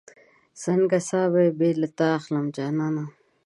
څنګه 0.63 0.97
ساه 1.09 1.27
به 1.33 1.43
بې 1.59 1.69
له 1.81 1.87
تا 1.97 2.07
اخلم 2.19 2.45
جانانه 2.55 3.03